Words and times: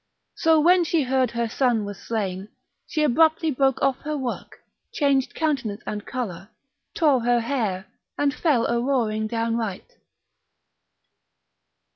So 0.33 0.59
when 0.59 0.83
she 0.83 1.03
heard 1.03 1.29
her 1.29 1.47
son 1.47 1.85
was 1.85 1.99
slain, 2.01 2.47
she 2.87 3.03
abruptly 3.03 3.51
broke 3.51 3.79
off 3.83 3.97
her 3.97 4.17
work, 4.17 4.57
changed 4.91 5.35
countenance 5.35 5.83
and 5.85 6.03
colour, 6.07 6.49
tore 6.95 7.21
her 7.21 7.39
hair, 7.41 7.85
and 8.17 8.33
fell 8.33 8.65
a 8.65 8.81
roaring 8.81 9.27
downright. 9.27 9.97